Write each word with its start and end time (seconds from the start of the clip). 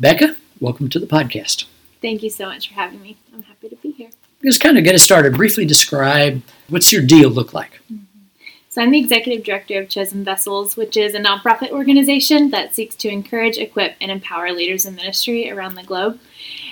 Bekah, 0.00 0.36
welcome 0.58 0.88
to 0.88 0.98
the 0.98 1.06
podcast. 1.06 1.66
Thank 2.02 2.24
you 2.24 2.30
so 2.30 2.46
much 2.46 2.66
for 2.66 2.74
having 2.74 3.00
me. 3.00 3.16
I'm 3.32 3.44
happy 3.44 3.68
to 3.68 3.76
be 3.76 3.92
here. 3.92 4.10
Just 4.42 4.60
kind 4.60 4.76
of 4.76 4.82
get 4.82 4.96
us 4.96 5.04
started. 5.04 5.34
Briefly 5.34 5.64
describe 5.64 6.42
what's 6.68 6.92
your 6.92 7.00
deal 7.00 7.30
look 7.30 7.54
like? 7.54 7.74
Mm-hmm. 7.84 7.98
So, 8.70 8.82
I'm 8.82 8.90
the 8.90 8.98
executive 8.98 9.44
director 9.44 9.80
of 9.80 9.88
Chosen 9.88 10.24
Vessels, 10.24 10.76
which 10.76 10.96
is 10.96 11.14
a 11.14 11.20
nonprofit 11.20 11.70
organization 11.70 12.50
that 12.50 12.74
seeks 12.74 12.96
to 12.96 13.08
encourage, 13.08 13.56
equip, 13.56 13.94
and 14.00 14.10
empower 14.10 14.50
leaders 14.50 14.84
in 14.84 14.96
ministry 14.96 15.48
around 15.48 15.76
the 15.76 15.84
globe. 15.84 16.18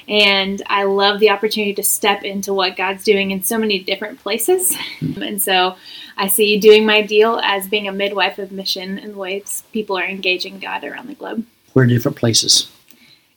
And 0.08 0.60
I 0.66 0.82
love 0.82 1.20
the 1.20 1.30
opportunity 1.30 1.74
to 1.74 1.82
step 1.84 2.24
into 2.24 2.52
what 2.52 2.76
God's 2.76 3.04
doing 3.04 3.30
in 3.30 3.44
so 3.44 3.56
many 3.56 3.78
different 3.78 4.18
places. 4.18 4.74
Mm-hmm. 4.98 5.22
And 5.22 5.40
so 5.40 5.76
I 6.16 6.26
see 6.26 6.58
doing 6.58 6.84
my 6.84 7.02
deal 7.02 7.38
as 7.44 7.68
being 7.68 7.86
a 7.86 7.92
midwife 7.92 8.40
of 8.40 8.50
mission 8.50 8.98
in 8.98 9.12
the 9.12 9.18
ways 9.18 9.62
people 9.72 9.96
are 9.96 10.04
engaging 10.04 10.58
God 10.58 10.82
around 10.82 11.06
the 11.06 11.14
globe. 11.14 11.46
Where 11.72 11.84
are 11.84 11.88
in 11.88 11.94
different 11.94 12.16
places? 12.16 12.68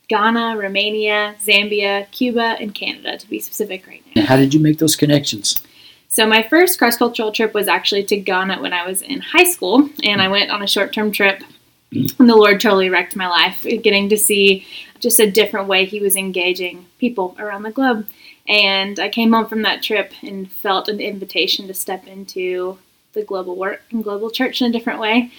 Ghana, 0.08 0.58
Romania, 0.58 1.36
Zambia, 1.42 2.10
Cuba, 2.12 2.58
and 2.60 2.74
Canada, 2.74 3.18
to 3.18 3.30
be 3.30 3.40
specific 3.40 3.88
right 3.88 4.04
now. 4.16 4.26
How 4.26 4.36
did 4.36 4.54
you 4.54 4.60
make 4.60 4.80
those 4.80 4.96
connections? 4.96 5.62
So, 6.08 6.26
my 6.26 6.44
first 6.44 6.80
cross 6.80 6.98
cultural 6.98 7.32
trip 7.32 7.54
was 7.54 7.68
actually 7.68 8.04
to 8.06 8.18
Ghana 8.18 8.62
when 8.62 8.74
I 8.74 8.88
was 8.88 9.02
in 9.02 9.20
high 9.20 9.44
school, 9.44 9.90
and 10.04 10.22
I 10.22 10.28
went 10.28 10.52
on 10.52 10.62
a 10.62 10.68
short 10.68 10.94
term 10.94 11.12
trip. 11.12 11.44
And 11.92 12.30
the 12.30 12.36
Lord 12.36 12.60
totally 12.60 12.90
wrecked 12.90 13.16
my 13.16 13.28
life, 13.28 13.64
getting 13.64 14.10
to 14.10 14.18
see 14.18 14.66
just 15.00 15.20
a 15.20 15.30
different 15.30 15.68
way 15.68 15.86
He 15.86 16.00
was 16.00 16.16
engaging 16.16 16.86
people 17.00 17.36
around 17.40 17.64
the 17.64 17.72
globe. 17.72 18.08
And 18.48 19.00
I 19.00 19.10
came 19.10 19.34
home 19.34 19.48
from 19.48 19.62
that 19.64 19.82
trip 19.82 20.14
and 20.22 20.52
felt 20.52 20.88
an 20.88 21.00
invitation 21.00 21.68
to 21.68 21.74
step 21.74 22.06
into 22.08 22.78
the 23.14 23.24
global 23.24 23.56
work 23.56 23.82
and 23.92 24.04
global 24.04 24.30
church 24.30 24.62
in 24.62 24.70
a 24.70 24.74
different 24.74 25.00
way. 25.00 25.32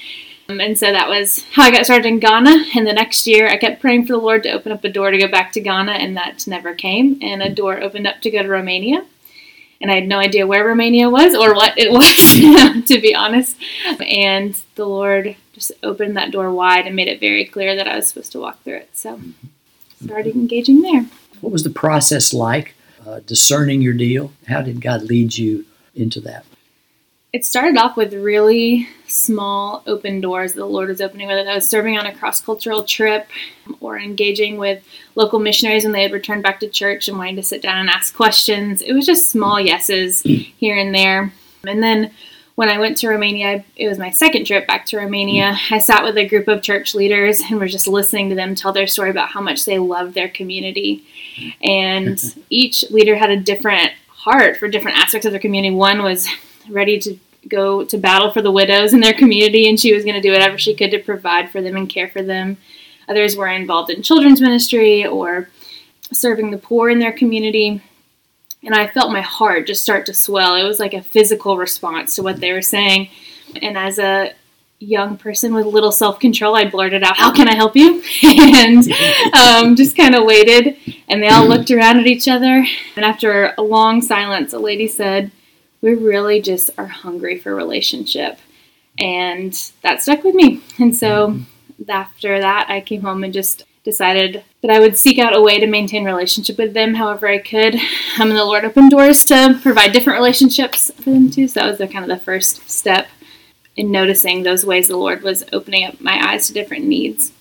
Um, 0.49 0.61
and 0.61 0.79
so 0.79 0.93
that 0.93 1.09
was 1.09 1.45
how 1.53 1.65
I 1.65 1.71
got 1.71 1.85
started 1.85 2.07
in 2.07 2.21
Ghana. 2.21 2.67
And 2.77 2.87
the 2.87 2.93
next 2.93 3.27
year, 3.27 3.49
I 3.49 3.57
kept 3.57 3.81
praying 3.81 4.07
for 4.07 4.13
the 4.13 4.19
Lord 4.19 4.43
to 4.45 4.53
open 4.53 4.73
up 4.73 4.85
a 4.85 4.89
door 4.89 5.11
to 5.11 5.19
go 5.19 5.29
back 5.29 5.53
to 5.53 5.61
Ghana, 5.61 5.93
and 5.93 6.17
that 6.17 6.47
never 6.47 6.75
came. 6.75 7.19
And 7.21 7.43
a 7.43 7.51
door 7.51 7.81
opened 7.81 8.07
up 8.07 8.21
to 8.23 8.31
go 8.31 8.43
to 8.43 8.49
Romania. 8.49 9.05
And 9.81 9.91
I 9.91 9.97
had 9.97 10.09
no 10.09 10.19
idea 10.19 10.47
where 10.47 10.65
Romania 10.65 11.11
was 11.11 11.35
or 11.35 11.55
what 11.55 11.75
it 11.77 11.93
was, 11.93 12.87
to 12.89 13.01
be 13.01 13.15
honest. 13.15 13.57
And 14.01 14.61
the 14.75 14.87
Lord 14.87 15.37
just 15.53 15.73
opened 15.83 16.17
that 16.17 16.31
door 16.31 16.51
wide 16.51 16.87
and 16.87 16.97
made 16.97 17.09
it 17.09 17.21
very 17.21 17.45
clear 17.45 17.77
that 17.77 17.89
I 17.89 17.97
was 17.97 18.09
supposed 18.09 18.33
to 18.33 18.41
walk 18.41 18.63
through 18.63 18.77
it. 18.77 18.91
So 18.97 19.21
started 20.03 20.35
engaging 20.35 20.83
there. 20.83 21.07
What 21.41 21.53
was 21.53 21.65
the 21.65 21.71
process 21.71 22.33
like, 22.33 22.75
uh, 23.07 23.21
discerning 23.27 23.83
your 23.83 23.93
deal? 23.93 24.33
How 24.49 24.63
did 24.63 24.81
God 24.81 25.03
lead 25.03 25.37
you 25.37 25.67
into 25.95 26.21
that? 26.23 26.47
it 27.37 27.45
started 27.45 27.77
off 27.77 27.99
with 27.99 28.15
really 28.15 28.89
small 29.09 29.83
open 29.87 30.21
doors 30.21 30.55
the 30.55 30.65
Lord 30.65 30.89
was 30.89 31.01
opening, 31.01 31.27
whether 31.27 31.45
that 31.45 31.55
was 31.55 31.69
serving 31.69 31.99
on 31.99 32.07
a 32.07 32.15
cross 32.15 32.41
cultural 32.41 32.85
trip 32.85 33.29
or 33.81 33.99
engaging 33.99 34.59
with 34.59 34.85
local 35.15 35.39
missionaries 35.39 35.85
when 35.85 35.93
they 35.93 36.03
had 36.03 36.13
returned 36.13 36.43
back 36.43 36.61
to 36.61 36.69
church 36.69 37.09
and 37.09 37.19
wanting 37.19 37.37
to 37.37 37.43
sit 37.43 37.63
down 37.63 37.79
and 37.79 37.91
ask 37.91 38.15
questions. 38.15 38.83
It 38.83 38.93
was 38.93 39.07
just 39.07 39.31
small 39.31 39.61
yeses 39.61 40.23
here 40.23 40.77
and 40.77 40.95
there. 40.95 41.33
And 41.67 41.83
then 41.83 42.13
when 42.57 42.71
I 42.71 42.79
went 42.79 42.97
to 42.99 43.09
Romania, 43.09 43.65
it 43.77 43.87
was 43.87 43.99
my 43.99 44.11
second 44.11 44.47
trip 44.47 44.67
back 44.67 44.87
to 44.87 44.97
Romania. 44.97 45.53
Mm. 45.53 45.73
I 45.73 45.79
sat 45.79 46.03
with 46.03 46.17
a 46.17 46.27
group 46.27 46.49
of 46.49 46.63
church 46.63 46.95
leaders 46.95 47.41
and 47.41 47.61
were 47.61 47.69
just 47.69 47.87
listening 47.87 48.31
to 48.31 48.35
them 48.35 48.55
tell 48.55 48.73
their 48.73 48.87
story 48.87 49.11
about 49.11 49.29
how 49.29 49.43
much 49.43 49.67
they 49.67 49.79
loved 49.79 50.15
their 50.15 50.29
community. 50.29 51.05
And 51.63 52.17
mm-hmm. 52.17 52.41
each 52.49 52.91
leader 52.91 53.17
had 53.17 53.31
a 53.31 53.37
different 53.37 53.93
heart 54.09 54.57
for 54.57 54.69
different 54.69 54.99
aspects 54.99 55.27
of 55.27 55.33
their 55.33 55.41
community. 55.41 55.75
One 55.75 56.03
was 56.03 56.29
ready 56.69 56.99
to 57.01 57.19
go 57.49 57.85
to 57.85 57.99
battle 57.99 58.31
for 58.31 58.43
the 58.43 58.51
widows 58.51 58.93
in 58.93 59.01
their 59.01 59.15
community, 59.15 59.69
and 59.69 59.79
she 59.79 59.95
was 59.95 60.05
going 60.05 60.15
to 60.15 60.21
do 60.21 60.33
whatever 60.33 60.59
she 60.59 60.75
could 60.75 60.91
to 60.91 60.99
provide 60.99 61.51
for 61.51 61.61
them 61.61 61.77
and 61.77 61.89
care 61.89 62.09
for 62.09 62.23
them. 62.23 62.57
Others 63.09 63.37
were 63.37 63.49
involved 63.49 63.91
in 63.91 64.03
children's 64.03 64.41
ministry 64.41 65.07
or 65.07 65.49
serving 66.13 66.51
the 66.51 66.59
poor 66.59 66.91
in 66.91 66.99
their 66.99 67.13
community. 67.13 67.83
And 68.63 68.75
I 68.75 68.89
felt 68.89 69.13
my 69.13 69.21
heart 69.21 69.67
just 69.67 69.83
start 69.83 70.07
to 70.07 70.15
swell. 70.15 70.57
It 70.57 70.65
was 70.65 70.81
like 70.81 70.95
a 70.95 71.03
physical 71.03 71.57
response 71.57 72.17
to 72.17 72.23
what 72.23 72.41
they 72.41 72.53
were 72.53 72.63
saying. 72.63 73.11
And 73.63 73.79
as 73.79 73.99
a 73.99 74.35
young 74.79 75.17
person 75.17 75.55
with 75.55 75.67
little 75.67 75.93
self 75.93 76.19
control, 76.19 76.57
I 76.57 76.69
blurted 76.69 77.03
out, 77.03 77.17
How 77.17 77.33
can 77.33 77.49
I 77.49 77.55
help 77.55 77.77
you? 77.77 78.03
and 78.23 78.91
um, 79.35 79.77
just 79.77 79.97
kind 79.97 80.15
of 80.15 80.25
waited. 80.25 80.77
And 81.09 81.23
they 81.23 81.29
all 81.29 81.47
looked 81.47 81.71
around 81.71 82.01
at 82.01 82.07
each 82.07 82.29
other. 82.29 82.67
And 82.97 83.05
after 83.05 83.55
a 83.57 83.63
long 83.63 84.03
silence, 84.03 84.53
a 84.53 84.59
lady 84.59 84.89
said, 84.89 85.31
we 85.81 85.95
really 85.95 86.41
just 86.41 86.71
are 86.79 86.87
hungry 86.87 87.39
for 87.39 87.55
relationship. 87.55 88.39
And 88.99 89.53
that 89.83 90.03
stuck 90.03 90.25
with 90.25 90.35
me. 90.35 90.63
And 90.79 90.97
so 90.97 91.29
mm-hmm. 91.29 91.91
after 91.91 92.41
that, 92.41 92.71
I 92.71 92.81
came 92.81 93.03
home 93.03 93.25
and 93.25 93.33
just 93.33 93.65
decided 93.85 94.43
that 94.63 94.71
I 94.71 94.81
would 94.81 94.99
seek 94.99 95.19
out 95.19 95.37
a 95.37 95.41
way 95.41 95.61
to 95.61 95.67
maintain 95.67 96.05
relationship 96.05 96.59
with 96.59 96.75
them 96.75 96.95
however 96.95 97.29
I 97.29 97.39
could. 97.39 97.77
Um, 98.19 98.31
and 98.31 98.37
the 98.37 98.45
Lord 98.45 98.65
opened 98.65 98.91
doors 98.91 99.25
to 99.27 99.59
provide 99.63 99.93
different 99.93 100.19
relationships 100.19 100.91
for 100.97 101.11
them 101.11 101.31
too. 101.31 101.47
So 101.47 101.61
that 101.61 101.67
was 101.69 101.79
the 101.79 101.87
kind 101.87 102.11
of 102.11 102.19
the 102.19 102.25
first 102.25 102.69
step 102.69 103.07
in 103.77 103.91
noticing 103.91 104.43
those 104.43 104.67
ways 104.67 104.89
the 104.89 104.97
Lord 104.97 105.23
was 105.23 105.45
opening 105.53 105.85
up 105.85 106.01
my 106.01 106.19
eyes 106.21 106.47
to 106.47 106.53
different 106.53 106.85
needs. 106.85 107.33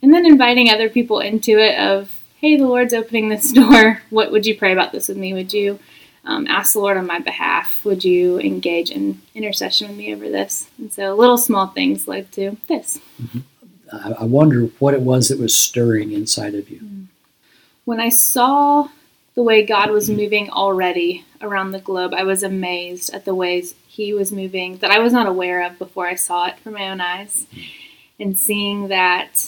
And 0.00 0.14
then 0.14 0.24
inviting 0.24 0.70
other 0.70 0.88
people 0.88 1.20
into 1.20 1.58
it 1.58 1.78
of, 1.78 2.18
hey, 2.40 2.56
the 2.56 2.66
Lord's 2.66 2.94
opening 2.94 3.28
this 3.28 3.52
door. 3.60 4.02
What 4.10 4.32
would 4.32 4.46
you 4.46 4.56
pray 4.56 4.72
about 4.72 4.92
this 4.92 5.08
with 5.08 5.18
me? 5.18 5.34
Would 5.34 5.52
you 5.52 5.78
um, 6.24 6.46
ask 6.46 6.74
the 6.74 6.80
Lord 6.80 6.96
on 6.96 7.06
my 7.06 7.18
behalf, 7.18 7.84
would 7.84 8.04
you 8.04 8.38
engage 8.38 8.90
in 8.90 9.20
intercession 9.34 9.88
with 9.88 9.96
me 9.96 10.14
over 10.14 10.28
this? 10.28 10.68
And 10.78 10.92
so 10.92 11.14
little 11.14 11.38
small 11.38 11.68
things 11.68 12.06
led 12.06 12.30
to 12.32 12.56
this. 12.68 13.00
Mm-hmm. 13.20 13.40
I 13.92 14.24
wonder 14.24 14.66
what 14.78 14.94
it 14.94 15.02
was 15.02 15.28
that 15.28 15.38
was 15.38 15.56
stirring 15.56 16.12
inside 16.12 16.54
of 16.54 16.70
you. 16.70 16.80
Mm. 16.80 17.06
When 17.84 18.00
I 18.00 18.08
saw 18.08 18.88
the 19.34 19.42
way 19.42 19.66
God 19.66 19.90
was 19.90 20.08
moving 20.08 20.48
already 20.48 21.24
around 21.42 21.72
the 21.72 21.78
globe, 21.78 22.14
I 22.14 22.22
was 22.22 22.42
amazed 22.42 23.12
at 23.12 23.24
the 23.24 23.34
ways 23.34 23.74
He 23.86 24.14
was 24.14 24.32
moving 24.32 24.78
that 24.78 24.90
I 24.90 24.98
was 24.98 25.12
not 25.12 25.26
aware 25.26 25.62
of 25.66 25.78
before 25.78 26.06
I 26.06 26.14
saw 26.14 26.46
it 26.46 26.58
from 26.60 26.74
my 26.74 26.88
own 26.88 27.00
eyes. 27.00 27.46
Mm. 27.52 27.64
And 28.20 28.38
seeing 28.38 28.88
that 28.88 29.41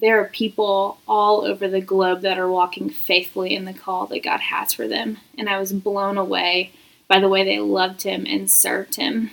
there 0.00 0.20
are 0.20 0.28
people 0.28 0.98
all 1.06 1.42
over 1.42 1.68
the 1.68 1.80
globe 1.80 2.22
that 2.22 2.38
are 2.38 2.50
walking 2.50 2.88
faithfully 2.88 3.54
in 3.54 3.64
the 3.64 3.74
call 3.74 4.06
that 4.06 4.24
God 4.24 4.40
has 4.40 4.72
for 4.72 4.88
them. 4.88 5.18
And 5.36 5.48
I 5.48 5.58
was 5.58 5.72
blown 5.72 6.16
away 6.16 6.72
by 7.08 7.20
the 7.20 7.28
way 7.28 7.44
they 7.44 7.58
loved 7.58 8.02
Him 8.02 8.24
and 8.26 8.50
served 8.50 8.96
Him. 8.96 9.30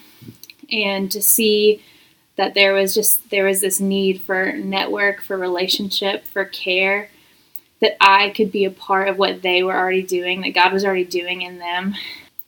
And 0.72 1.12
to 1.12 1.22
see 1.22 1.82
that 2.36 2.54
there 2.54 2.74
was 2.74 2.94
just 2.94 3.30
there 3.30 3.46
was 3.46 3.62
this 3.62 3.80
need 3.80 4.22
for 4.22 4.52
network, 4.52 5.22
for 5.22 5.38
relationship, 5.38 6.26
for 6.26 6.46
care, 6.46 7.10
that 7.82 7.98
I 8.02 8.30
could 8.30 8.52
be 8.52 8.66
a 8.66 8.72
part 8.72 9.08
of 9.08 9.18
what 9.18 9.42
they 9.42 9.64
were 9.64 9.76
already 9.76 10.04
doing, 10.04 10.42
that 10.42 10.54
God 10.54 10.74
was 10.74 10.84
already 10.84 11.06
doing 11.06 11.42
in 11.42 11.60
them. 11.60 11.96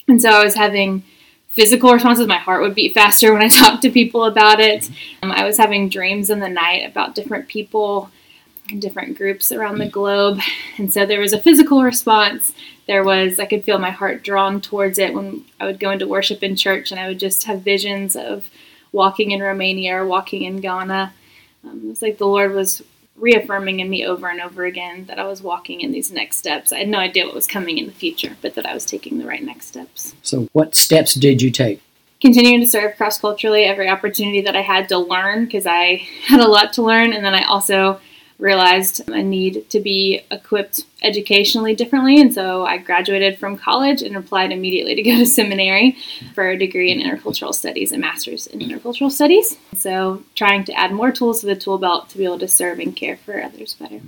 And 0.07 0.21
so 0.21 0.29
I 0.29 0.43
was 0.43 0.55
having 0.55 1.03
physical 1.51 1.93
responses. 1.93 2.27
My 2.27 2.37
heart 2.37 2.61
would 2.61 2.75
beat 2.75 2.93
faster 2.93 3.31
when 3.31 3.41
I 3.41 3.47
talked 3.49 3.81
to 3.83 3.91
people 3.91 4.25
about 4.25 4.59
it. 4.59 4.89
Um, 5.21 5.31
I 5.31 5.45
was 5.45 5.57
having 5.57 5.89
dreams 5.89 6.29
in 6.29 6.39
the 6.39 6.49
night 6.49 6.89
about 6.89 7.15
different 7.15 7.47
people 7.47 8.09
in 8.69 8.79
different 8.79 9.17
groups 9.17 9.51
around 9.51 9.77
the 9.77 9.89
globe. 9.89 10.39
And 10.77 10.91
so 10.91 11.05
there 11.05 11.19
was 11.19 11.33
a 11.33 11.39
physical 11.39 11.83
response. 11.83 12.53
There 12.87 13.03
was, 13.03 13.39
I 13.39 13.45
could 13.45 13.65
feel 13.65 13.79
my 13.79 13.91
heart 13.91 14.23
drawn 14.23 14.61
towards 14.61 14.97
it 14.97 15.13
when 15.13 15.45
I 15.59 15.65
would 15.65 15.79
go 15.79 15.91
into 15.91 16.07
worship 16.07 16.41
in 16.41 16.55
church 16.55 16.91
and 16.91 16.99
I 16.99 17.07
would 17.07 17.19
just 17.19 17.43
have 17.43 17.61
visions 17.61 18.15
of 18.15 18.49
walking 18.91 19.31
in 19.31 19.41
Romania 19.41 19.97
or 19.97 20.05
walking 20.05 20.43
in 20.43 20.61
Ghana. 20.61 21.13
Um, 21.63 21.81
it 21.85 21.89
was 21.89 22.01
like 22.01 22.17
the 22.17 22.25
Lord 22.25 22.53
was 22.53 22.81
reaffirming 23.21 23.79
in 23.79 23.89
me 23.89 24.05
over 24.05 24.27
and 24.27 24.41
over 24.41 24.65
again 24.65 25.05
that 25.05 25.19
I 25.19 25.25
was 25.25 25.41
walking 25.41 25.81
in 25.81 25.91
these 25.91 26.11
next 26.11 26.37
steps. 26.37 26.71
I 26.73 26.79
had 26.79 26.89
no 26.89 26.97
idea 26.97 27.25
what 27.25 27.35
was 27.35 27.47
coming 27.47 27.77
in 27.77 27.85
the 27.85 27.91
future, 27.91 28.35
but 28.41 28.55
that 28.55 28.65
I 28.65 28.73
was 28.73 28.85
taking 28.85 29.19
the 29.19 29.25
right 29.25 29.43
next 29.43 29.67
steps. 29.67 30.15
So, 30.23 30.49
what 30.53 30.75
steps 30.75 31.13
did 31.13 31.41
you 31.41 31.51
take? 31.51 31.81
Continuing 32.19 32.59
to 32.59 32.67
serve 32.67 32.97
cross 32.97 33.19
culturally 33.19 33.63
every 33.63 33.89
opportunity 33.89 34.41
that 34.41 34.55
I 34.55 34.61
had 34.61 34.89
to 34.89 34.97
learn 34.97 35.45
because 35.45 35.65
I 35.65 36.07
had 36.25 36.39
a 36.39 36.47
lot 36.47 36.73
to 36.73 36.81
learn, 36.81 37.13
and 37.13 37.23
then 37.23 37.33
I 37.33 37.43
also 37.45 38.01
realized 38.41 39.07
a 39.07 39.21
need 39.21 39.69
to 39.69 39.79
be 39.79 40.21
equipped 40.31 40.85
educationally 41.03 41.75
differently. 41.75 42.19
And 42.19 42.33
so 42.33 42.65
I 42.65 42.77
graduated 42.77 43.37
from 43.37 43.55
college 43.55 44.01
and 44.01 44.17
applied 44.17 44.51
immediately 44.51 44.95
to 44.95 45.03
go 45.03 45.17
to 45.17 45.25
seminary 45.25 45.95
for 46.33 46.49
a 46.49 46.57
degree 46.57 46.91
in 46.91 46.99
intercultural 46.99 47.53
studies 47.53 47.91
and 47.91 48.01
master's 48.01 48.47
in 48.47 48.59
intercultural 48.59 49.11
studies. 49.11 49.57
So 49.75 50.23
trying 50.35 50.63
to 50.65 50.73
add 50.73 50.91
more 50.91 51.11
tools 51.11 51.41
to 51.41 51.45
the 51.45 51.55
tool 51.55 51.77
belt 51.77 52.09
to 52.09 52.17
be 52.17 52.25
able 52.25 52.39
to 52.39 52.47
serve 52.47 52.79
and 52.79 52.95
care 52.95 53.15
for 53.15 53.41
others 53.41 53.75
better. 53.75 54.01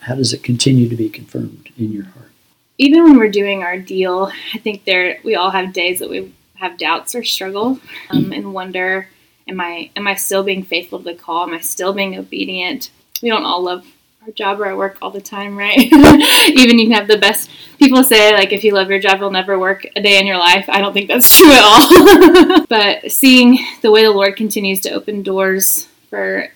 How 0.00 0.14
does 0.14 0.32
it 0.32 0.42
continue 0.42 0.88
to 0.88 0.96
be 0.96 1.10
confirmed 1.10 1.70
in 1.76 1.92
your 1.92 2.04
heart? 2.04 2.30
Even 2.78 3.04
when 3.04 3.18
we're 3.18 3.30
doing 3.30 3.62
our 3.62 3.78
deal, 3.78 4.32
I 4.54 4.58
think 4.58 4.84
there 4.84 5.18
we 5.22 5.36
all 5.36 5.50
have 5.50 5.72
days 5.72 6.00
that 6.00 6.10
we 6.10 6.34
have 6.54 6.78
doubts 6.78 7.14
or 7.14 7.22
struggle 7.22 7.78
um, 8.10 8.32
and 8.32 8.54
wonder 8.54 9.08
am 9.46 9.60
I 9.60 9.90
am 9.94 10.06
I 10.06 10.14
still 10.14 10.42
being 10.42 10.64
faithful 10.64 10.98
to 10.98 11.04
the 11.04 11.14
call? 11.14 11.46
Am 11.46 11.54
I 11.54 11.60
still 11.60 11.92
being 11.92 12.18
obedient? 12.18 12.90
We 13.22 13.28
don't 13.28 13.44
all 13.44 13.62
love 13.62 13.86
our 14.24 14.32
job 14.32 14.60
or 14.60 14.66
our 14.66 14.76
work 14.76 14.98
all 15.02 15.10
the 15.10 15.20
time, 15.20 15.56
right? 15.56 15.76
Even 16.48 16.78
you 16.78 16.86
can 16.86 16.92
have 16.92 17.08
the 17.08 17.18
best 17.18 17.50
people 17.78 18.02
say 18.02 18.32
like 18.32 18.52
if 18.52 18.64
you 18.64 18.72
love 18.72 18.88
your 18.88 18.98
job 18.98 19.18
you'll 19.20 19.30
never 19.30 19.58
work 19.58 19.86
a 19.96 20.02
day 20.02 20.18
in 20.18 20.26
your 20.26 20.38
life. 20.38 20.64
I 20.68 20.80
don't 20.80 20.92
think 20.92 21.08
that's 21.08 21.28
true 21.38 21.50
at 21.50 21.62
all. 21.62 22.66
but 22.68 23.10
seeing 23.12 23.58
the 23.82 23.90
way 23.90 24.02
the 24.02 24.10
Lord 24.10 24.36
continues 24.36 24.80
to 24.80 24.90
open 24.90 25.22
doors 25.22 25.86
for 26.08 26.48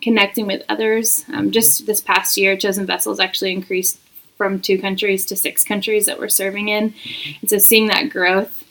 connecting 0.00 0.46
with 0.46 0.62
others. 0.68 1.24
Um, 1.32 1.50
just 1.50 1.86
this 1.86 2.00
past 2.00 2.36
year, 2.36 2.56
Chosen 2.56 2.86
Vessels 2.86 3.18
actually 3.18 3.52
increased 3.52 3.98
from 4.36 4.60
two 4.60 4.78
countries 4.78 5.26
to 5.26 5.36
six 5.36 5.64
countries 5.64 6.06
that 6.06 6.18
we're 6.18 6.28
serving 6.28 6.68
in. 6.68 6.94
And 7.40 7.50
so 7.50 7.58
seeing 7.58 7.88
that 7.88 8.10
growth 8.10 8.64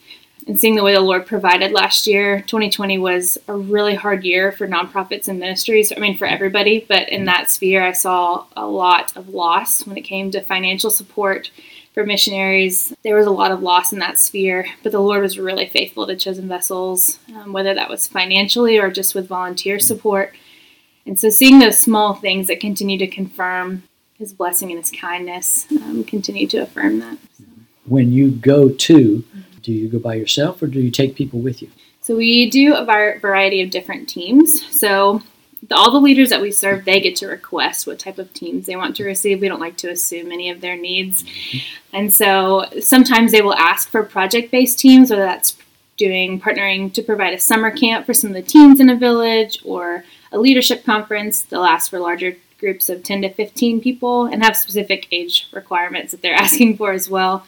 and 0.48 0.60
seeing 0.60 0.76
the 0.76 0.84
way 0.84 0.94
the 0.94 1.02
Lord 1.02 1.26
provided 1.26 1.74
last 1.74 2.08
year, 2.08 2.40
2020 2.42 2.98
was 2.98 3.38
a 3.50 3.54
really 3.54 3.96
hard 3.96 4.24
year 4.24 4.54
for 4.54 4.66
nonprofits 4.66 5.28
and 5.28 5.40
ministries. 5.40 5.92
I 5.92 6.00
mean, 6.00 6.18
for 6.18 6.26
everybody, 6.26 6.86
but 6.88 7.10
in 7.10 7.26
that 7.26 7.52
sphere, 7.52 7.84
I 7.84 7.92
saw 7.92 8.46
a 8.56 8.66
lot 8.66 9.16
of 9.18 9.28
loss 9.28 9.86
when 9.86 9.98
it 9.98 10.02
came 10.02 10.32
to 10.32 10.42
financial 10.42 10.90
support 10.90 11.52
for 11.94 12.06
missionaries. 12.06 12.94
There 13.04 13.18
was 13.18 13.28
a 13.28 13.32
lot 13.32 13.52
of 13.52 13.62
loss 13.62 13.92
in 13.92 14.00
that 14.00 14.18
sphere, 14.18 14.68
but 14.84 14.94
the 14.94 15.02
Lord 15.02 15.22
was 15.22 15.38
really 15.38 15.66
faithful 15.66 16.08
to 16.08 16.16
chosen 16.16 16.48
vessels, 16.48 17.20
um, 17.36 17.52
whether 17.52 17.74
that 17.74 17.90
was 17.90 18.08
financially 18.08 18.78
or 18.78 18.90
just 18.90 19.16
with 19.16 19.28
volunteer 19.28 19.80
support. 19.80 20.34
And 21.06 21.20
so, 21.20 21.30
seeing 21.30 21.60
those 21.60 21.78
small 21.78 22.14
things 22.14 22.48
that 22.48 22.62
continue 22.62 22.98
to 23.00 23.08
confirm 23.08 23.84
His 24.18 24.32
blessing 24.32 24.72
and 24.72 24.80
His 24.80 24.92
kindness 24.92 25.68
um, 25.72 26.06
continue 26.06 26.48
to 26.48 26.60
affirm 26.60 27.00
that. 27.00 27.18
So. 27.38 27.44
When 27.86 28.14
you 28.14 28.32
go 28.32 28.70
to 28.70 29.24
do 29.68 29.74
you 29.74 29.90
go 29.90 30.00
by 30.00 30.16
yourself 30.16 30.62
or 30.62 30.68
do 30.68 30.80
you 30.80 30.90
take 30.90 31.14
people 31.14 31.40
with 31.40 31.62
you? 31.62 31.70
So 32.00 32.16
we 32.16 32.50
do 32.50 32.74
a 32.74 32.86
variety 33.20 33.62
of 33.62 33.70
different 33.70 34.08
teams. 34.08 34.66
So 34.74 35.22
the, 35.68 35.76
all 35.76 35.92
the 35.92 36.00
leaders 36.00 36.30
that 36.30 36.40
we 36.40 36.54
serve, 36.54 36.86
they 36.86 37.02
get 37.02 37.18
to 37.18 37.28
request 37.28 37.86
what 37.86 38.00
type 38.00 38.18
of 38.18 38.34
teams 38.34 38.66
they 38.66 38.78
want 38.78 38.96
to 38.96 39.04
receive. 39.04 39.42
We 39.42 39.50
don't 39.50 39.60
like 39.60 39.76
to 39.78 39.90
assume 39.90 40.32
any 40.32 40.50
of 40.50 40.62
their 40.62 40.78
needs. 40.78 41.26
And 41.92 42.16
so 42.16 42.66
sometimes 42.80 43.34
they 43.34 43.42
will 43.42 43.56
ask 43.56 43.90
for 43.90 44.04
project 44.04 44.52
based 44.52 44.80
teams, 44.80 45.10
whether 45.10 45.26
that's 45.26 45.58
doing 45.98 46.40
partnering 46.40 46.94
to 46.94 47.02
provide 47.02 47.34
a 47.34 47.40
summer 47.40 47.70
camp 47.70 48.06
for 48.06 48.14
some 48.14 48.30
of 48.30 48.36
the 48.36 48.42
teens 48.42 48.80
in 48.80 48.90
a 48.90 48.96
village 48.96 49.60
or 49.66 50.06
a 50.32 50.40
leadership 50.40 50.86
conference. 50.86 51.42
They'll 51.42 51.66
ask 51.66 51.90
for 51.90 52.00
larger 52.00 52.38
groups 52.58 52.88
of 52.88 53.04
10 53.04 53.24
to 53.24 53.34
15 53.34 53.82
people 53.82 54.28
and 54.28 54.46
have 54.46 54.56
specific 54.56 55.08
age 55.12 55.50
requirements 55.52 56.12
that 56.12 56.22
they're 56.22 56.34
asking 56.46 56.78
for 56.78 56.94
as 56.94 57.10
well. 57.10 57.46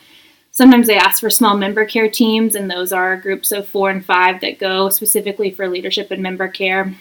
Sometimes 0.52 0.88
they 0.88 0.98
ask 0.98 1.22
for 1.22 1.30
small 1.30 1.56
member 1.56 1.86
care 1.86 2.10
teams, 2.10 2.56
and 2.56 2.70
those 2.70 2.92
are 2.92 3.16
groups 3.18 3.52
of 3.52 3.68
four 3.68 3.90
and 3.90 4.04
five 4.04 4.42
that 4.42 4.60
go 4.60 4.90
specifically 4.90 5.52
for 5.52 5.68
leadership 5.68 6.12
and 6.12 6.22
member 6.22 6.48
care. 6.48 6.94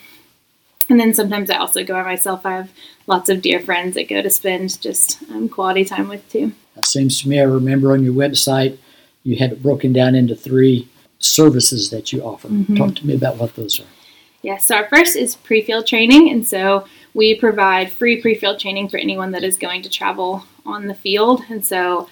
And 0.88 0.98
then 0.98 1.12
sometimes 1.12 1.50
I 1.50 1.56
also 1.56 1.84
go 1.84 1.94
by 1.94 2.02
myself. 2.02 2.46
I 2.46 2.56
have 2.56 2.70
lots 3.06 3.28
of 3.28 3.42
dear 3.42 3.60
friends 3.60 3.94
that 3.94 4.08
go 4.08 4.22
to 4.22 4.30
spend 4.30 4.80
just 4.80 5.22
um, 5.30 5.48
quality 5.48 5.84
time 5.84 6.08
with 6.08 6.28
too. 6.30 6.52
It 6.76 6.86
seems 6.86 7.20
to 7.22 7.28
me 7.28 7.40
I 7.40 7.44
remember 7.44 7.92
on 7.92 8.04
your 8.04 8.14
website 8.14 8.78
you 9.24 9.36
had 9.36 9.52
it 9.52 9.62
broken 9.62 9.92
down 9.92 10.14
into 10.14 10.34
three 10.34 10.88
services 11.18 11.90
that 11.90 12.12
you 12.12 12.22
offer. 12.22 12.48
Mm-hmm. 12.48 12.76
Talk 12.76 12.94
to 12.96 13.06
me 13.06 13.14
about 13.14 13.36
what 13.36 13.56
those 13.56 13.78
are. 13.80 13.82
Yes, 13.82 14.42
yeah, 14.42 14.56
so 14.58 14.76
our 14.76 14.88
first 14.88 15.16
is 15.16 15.36
pre 15.36 15.62
field 15.62 15.86
training. 15.86 16.30
And 16.30 16.46
so 16.46 16.86
we 17.12 17.34
provide 17.34 17.90
free 17.90 18.22
pre 18.22 18.34
field 18.34 18.60
training 18.60 18.88
for 18.88 18.96
anyone 18.96 19.32
that 19.32 19.44
is 19.44 19.56
going 19.56 19.82
to 19.82 19.90
travel 19.90 20.44
on 20.64 20.86
the 20.86 20.94
field. 20.94 21.42
And 21.50 21.64
so 21.64 22.08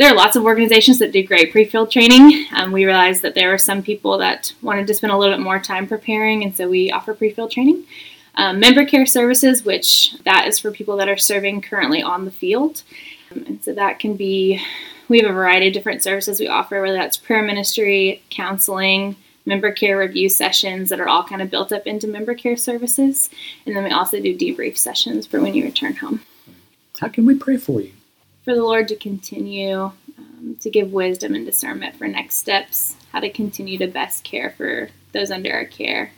there 0.00 0.10
are 0.10 0.16
lots 0.16 0.34
of 0.34 0.44
organizations 0.44 0.98
that 0.98 1.12
do 1.12 1.22
great 1.22 1.52
pre-field 1.52 1.90
training. 1.90 2.46
Um, 2.56 2.72
we 2.72 2.86
realized 2.86 3.20
that 3.20 3.34
there 3.34 3.50
were 3.50 3.58
some 3.58 3.82
people 3.82 4.16
that 4.16 4.50
wanted 4.62 4.86
to 4.86 4.94
spend 4.94 5.12
a 5.12 5.16
little 5.18 5.36
bit 5.36 5.44
more 5.44 5.58
time 5.58 5.86
preparing, 5.86 6.42
and 6.42 6.56
so 6.56 6.70
we 6.70 6.90
offer 6.90 7.12
pre-field 7.12 7.50
training. 7.50 7.84
Um, 8.36 8.58
member 8.60 8.86
care 8.86 9.04
services, 9.04 9.62
which 9.62 10.14
that 10.24 10.46
is 10.46 10.58
for 10.58 10.70
people 10.70 10.96
that 10.96 11.10
are 11.10 11.18
serving 11.18 11.60
currently 11.60 12.02
on 12.02 12.24
the 12.24 12.30
field, 12.30 12.82
um, 13.30 13.44
and 13.46 13.62
so 13.62 13.74
that 13.74 13.98
can 13.98 14.16
be. 14.16 14.58
We 15.08 15.18
have 15.18 15.30
a 15.30 15.34
variety 15.34 15.66
of 15.68 15.74
different 15.74 16.02
services 16.02 16.40
we 16.40 16.48
offer, 16.48 16.80
whether 16.80 16.94
that's 16.94 17.18
prayer 17.18 17.42
ministry, 17.42 18.22
counseling, 18.30 19.16
member 19.44 19.70
care 19.70 19.98
review 19.98 20.30
sessions 20.30 20.88
that 20.88 21.00
are 21.00 21.08
all 21.08 21.24
kind 21.24 21.42
of 21.42 21.50
built 21.50 21.72
up 21.72 21.86
into 21.86 22.06
member 22.06 22.34
care 22.34 22.56
services, 22.56 23.28
and 23.66 23.76
then 23.76 23.84
we 23.84 23.90
also 23.90 24.18
do 24.18 24.34
debrief 24.34 24.78
sessions 24.78 25.26
for 25.26 25.42
when 25.42 25.52
you 25.52 25.62
return 25.62 25.96
home. 25.96 26.22
How 27.00 27.08
can 27.08 27.26
we 27.26 27.34
pray 27.34 27.58
for 27.58 27.82
you? 27.82 27.92
For 28.44 28.54
the 28.54 28.62
Lord 28.62 28.88
to 28.88 28.96
continue 28.96 29.92
um, 30.18 30.56
to 30.60 30.70
give 30.70 30.92
wisdom 30.92 31.34
and 31.34 31.44
discernment 31.44 31.96
for 31.96 32.08
next 32.08 32.36
steps, 32.36 32.96
how 33.12 33.20
to 33.20 33.30
continue 33.30 33.78
to 33.78 33.86
best 33.86 34.24
care 34.24 34.50
for 34.50 34.88
those 35.12 35.30
under 35.30 35.52
our 35.52 35.64
care. 35.64 36.12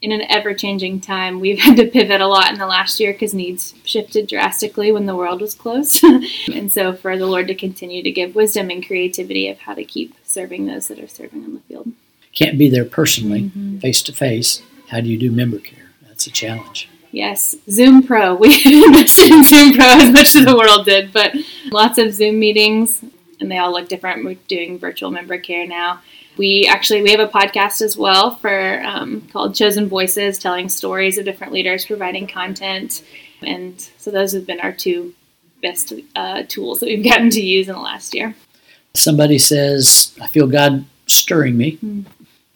In 0.00 0.12
an 0.12 0.22
ever 0.28 0.54
changing 0.54 1.00
time, 1.00 1.40
we've 1.40 1.58
had 1.62 1.76
to 1.76 1.86
pivot 1.86 2.20
a 2.20 2.26
lot 2.26 2.52
in 2.52 2.58
the 2.58 2.66
last 2.66 3.00
year 3.00 3.12
because 3.12 3.34
needs 3.34 3.74
shifted 3.84 4.28
drastically 4.28 4.92
when 4.92 5.06
the 5.06 5.16
world 5.16 5.40
was 5.40 5.54
closed. 5.54 6.02
and 6.52 6.70
so, 6.70 6.92
for 6.92 7.16
the 7.16 7.26
Lord 7.26 7.48
to 7.48 7.54
continue 7.54 8.02
to 8.02 8.10
give 8.10 8.34
wisdom 8.34 8.70
and 8.70 8.86
creativity 8.86 9.48
of 9.48 9.58
how 9.58 9.74
to 9.74 9.84
keep 9.84 10.14
serving 10.24 10.66
those 10.66 10.88
that 10.88 11.00
are 11.00 11.08
serving 11.08 11.44
on 11.44 11.54
the 11.54 11.60
field. 11.60 11.92
Can't 12.32 12.58
be 12.58 12.70
there 12.70 12.84
personally, 12.84 13.50
face 13.80 14.00
to 14.02 14.12
face. 14.12 14.62
How 14.88 15.00
do 15.00 15.08
you 15.08 15.18
do 15.18 15.32
member 15.32 15.58
care? 15.58 15.90
That's 16.06 16.26
a 16.26 16.30
challenge. 16.30 16.88
Yes, 17.10 17.56
Zoom 17.70 18.02
Pro. 18.02 18.34
We 18.40 18.84
invested 18.84 19.30
in 19.30 19.44
Zoom 19.44 19.74
Pro 19.74 19.86
as 19.86 20.12
much 20.12 20.34
as 20.34 20.44
the 20.44 20.56
world 20.56 20.84
did, 20.84 21.12
but 21.12 21.34
lots 21.66 21.98
of 21.98 22.12
Zoom 22.12 22.38
meetings, 22.38 23.02
and 23.40 23.50
they 23.50 23.58
all 23.58 23.72
look 23.72 23.88
different. 23.88 24.24
We're 24.24 24.34
doing 24.46 24.78
virtual 24.78 25.10
member 25.10 25.38
care 25.38 25.66
now. 25.66 26.00
We 26.36 26.68
actually 26.68 27.02
we 27.02 27.10
have 27.10 27.20
a 27.20 27.28
podcast 27.28 27.82
as 27.82 27.96
well 27.96 28.36
for 28.36 28.80
um, 28.84 29.22
called 29.32 29.54
Chosen 29.54 29.88
Voices, 29.88 30.38
telling 30.38 30.68
stories 30.68 31.18
of 31.18 31.24
different 31.24 31.52
leaders, 31.52 31.86
providing 31.86 32.26
content, 32.26 33.02
and 33.42 33.80
so 33.98 34.10
those 34.10 34.32
have 34.32 34.46
been 34.46 34.60
our 34.60 34.72
two 34.72 35.14
best 35.62 35.92
uh, 36.14 36.44
tools 36.46 36.80
that 36.80 36.86
we've 36.86 37.04
gotten 37.04 37.30
to 37.30 37.40
use 37.40 37.68
in 37.68 37.74
the 37.74 37.80
last 37.80 38.14
year. 38.14 38.34
Somebody 38.94 39.38
says, 39.38 40.16
"I 40.20 40.28
feel 40.28 40.46
God 40.46 40.84
stirring 41.06 41.56
me." 41.56 41.72
Mm-hmm. 41.76 42.02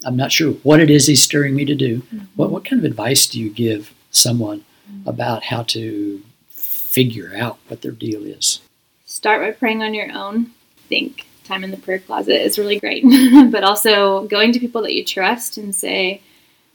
I'm 0.05 0.17
not 0.17 0.33
sure 0.33 0.53
what 0.63 0.81
it 0.81 0.91
is 0.91 1.07
He's 1.07 1.23
stirring 1.23 1.55
me 1.55 1.65
to 1.65 1.75
do. 1.75 2.03
Mm-hmm. 2.03 2.19
What 2.37 2.51
what 2.51 2.65
kind 2.65 2.79
of 2.79 2.85
advice 2.85 3.27
do 3.27 3.41
you 3.41 3.51
give 3.51 3.93
someone 4.13 4.65
about 5.05 5.45
how 5.45 5.65
to 5.65 6.23
figure 6.51 7.33
out 7.35 7.59
what 7.67 7.83
their 7.83 7.91
deal 7.91 8.25
is. 8.25 8.61
Start 9.05 9.41
by 9.41 9.51
praying 9.51 9.83
on 9.83 9.95
your 9.95 10.13
own. 10.13 10.53
Think 10.89 11.27
time 11.45 11.65
in 11.65 11.71
the 11.71 11.77
prayer 11.77 11.99
closet 11.99 12.41
is 12.41 12.59
really 12.59 12.79
great, 12.79 13.03
but 13.51 13.65
also 13.65 14.27
going 14.29 14.53
to 14.53 14.61
people 14.61 14.83
that 14.83 14.95
you 14.95 15.05
trust 15.05 15.59
and 15.59 15.75
say, 15.75 16.23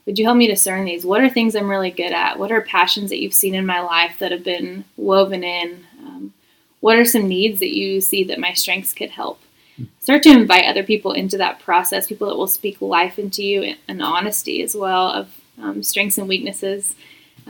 would 0.04 0.18
you 0.18 0.24
help 0.24 0.36
me 0.36 0.46
discern 0.46 0.84
these? 0.84 1.06
What 1.06 1.20
are 1.20 1.28
things 1.28 1.54
I'm 1.54 1.70
really 1.70 1.90
good 1.90 2.12
at? 2.12 2.38
What 2.38 2.52
are 2.52 2.60
passions 2.60 3.10
that 3.10 3.20
you've 3.20 3.34
seen 3.34 3.54
in 3.54 3.66
my 3.66 3.80
life 3.80 4.18
that 4.18 4.32
have 4.32 4.44
been 4.44 4.84
woven 4.96 5.44
in? 5.44 5.84
Um, 6.00 6.32
what 6.80 6.96
are 6.96 7.04
some 7.04 7.28
needs 7.28 7.60
that 7.60 7.76
you 7.76 8.00
see 8.00 8.24
that 8.24 8.38
my 8.38 8.52
strengths 8.54 8.92
could 8.92 9.10
help? 9.10 9.40
Start 10.00 10.24
to 10.24 10.30
invite 10.30 10.64
other 10.64 10.82
people 10.82 11.12
into 11.12 11.38
that 11.38 11.60
process, 11.60 12.08
people 12.08 12.28
that 12.28 12.36
will 12.36 12.48
speak 12.48 12.80
life 12.82 13.18
into 13.18 13.44
you 13.44 13.74
and 13.86 14.02
honesty 14.02 14.62
as 14.62 14.74
well 14.74 15.08
of 15.08 15.28
um, 15.62 15.82
strengths 15.82 16.18
and 16.18 16.28
weaknesses 16.28 16.96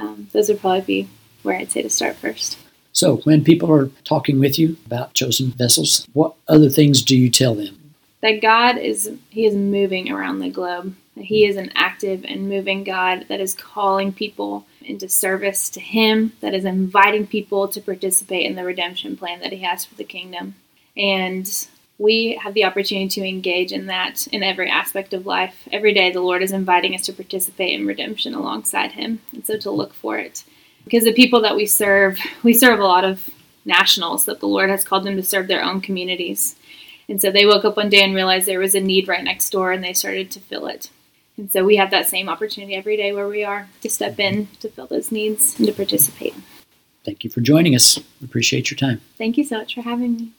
um, 0.00 0.28
those 0.32 0.48
would 0.48 0.60
probably 0.60 0.80
be 0.82 1.08
where 1.42 1.56
I'd 1.56 1.70
say 1.70 1.82
to 1.82 1.90
start 1.90 2.16
first. 2.16 2.58
So, 2.92 3.18
when 3.18 3.44
people 3.44 3.70
are 3.72 3.90
talking 4.04 4.40
with 4.40 4.58
you 4.58 4.76
about 4.86 5.14
chosen 5.14 5.50
vessels, 5.52 6.06
what 6.12 6.34
other 6.48 6.68
things 6.68 7.02
do 7.02 7.16
you 7.16 7.30
tell 7.30 7.54
them? 7.54 7.94
That 8.22 8.42
God 8.42 8.78
is 8.78 9.12
He 9.30 9.46
is 9.46 9.54
moving 9.54 10.10
around 10.10 10.40
the 10.40 10.50
globe. 10.50 10.96
That 11.14 11.26
He 11.26 11.46
is 11.46 11.56
an 11.56 11.70
active 11.74 12.24
and 12.24 12.48
moving 12.48 12.84
God 12.84 13.26
that 13.28 13.40
is 13.40 13.54
calling 13.54 14.12
people 14.12 14.66
into 14.82 15.08
service 15.08 15.68
to 15.70 15.80
Him. 15.80 16.32
That 16.40 16.54
is 16.54 16.64
inviting 16.64 17.26
people 17.26 17.68
to 17.68 17.80
participate 17.80 18.46
in 18.46 18.56
the 18.56 18.64
redemption 18.64 19.16
plan 19.16 19.40
that 19.40 19.52
He 19.52 19.62
has 19.62 19.84
for 19.84 19.94
the 19.94 20.04
kingdom. 20.04 20.56
And 20.96 21.68
we 21.98 22.38
have 22.42 22.54
the 22.54 22.64
opportunity 22.64 23.08
to 23.08 23.28
engage 23.28 23.72
in 23.72 23.86
that 23.86 24.26
in 24.28 24.42
every 24.42 24.70
aspect 24.70 25.12
of 25.12 25.26
life. 25.26 25.68
Every 25.72 25.92
day, 25.92 26.12
the 26.12 26.20
Lord 26.20 26.42
is 26.42 26.52
inviting 26.52 26.94
us 26.94 27.02
to 27.06 27.12
participate 27.12 27.78
in 27.78 27.86
redemption 27.86 28.34
alongside 28.34 28.92
Him, 28.92 29.20
and 29.32 29.44
so 29.44 29.58
to 29.58 29.70
look 29.70 29.92
for 29.92 30.16
it. 30.16 30.44
Because 30.84 31.04
the 31.04 31.12
people 31.12 31.40
that 31.42 31.56
we 31.56 31.66
serve, 31.66 32.18
we 32.42 32.54
serve 32.54 32.78
a 32.78 32.86
lot 32.86 33.04
of 33.04 33.28
nationals 33.64 34.24
that 34.24 34.40
the 34.40 34.46
Lord 34.46 34.70
has 34.70 34.84
called 34.84 35.04
them 35.04 35.16
to 35.16 35.22
serve 35.22 35.48
their 35.48 35.62
own 35.62 35.80
communities. 35.80 36.56
And 37.08 37.20
so 37.20 37.30
they 37.30 37.46
woke 37.46 37.64
up 37.64 37.76
one 37.76 37.88
day 37.88 38.02
and 38.02 38.14
realized 38.14 38.46
there 38.46 38.60
was 38.60 38.74
a 38.74 38.80
need 38.80 39.08
right 39.08 39.24
next 39.24 39.50
door, 39.50 39.72
and 39.72 39.82
they 39.82 39.92
started 39.92 40.30
to 40.30 40.40
fill 40.40 40.66
it. 40.66 40.90
And 41.36 41.50
so 41.50 41.64
we 41.64 41.76
have 41.76 41.90
that 41.90 42.08
same 42.08 42.28
opportunity 42.28 42.74
every 42.74 42.96
day 42.96 43.12
where 43.12 43.28
we 43.28 43.44
are 43.44 43.68
to 43.80 43.90
step 43.90 44.18
in 44.18 44.48
to 44.60 44.68
fill 44.68 44.86
those 44.86 45.10
needs 45.10 45.58
and 45.58 45.66
to 45.66 45.72
participate. 45.72 46.34
Thank 47.04 47.24
you 47.24 47.30
for 47.30 47.40
joining 47.40 47.74
us. 47.74 47.98
Appreciate 48.22 48.70
your 48.70 48.78
time. 48.78 49.00
Thank 49.16 49.36
you 49.36 49.44
so 49.44 49.58
much 49.58 49.74
for 49.74 49.82
having 49.82 50.16
me. 50.16 50.32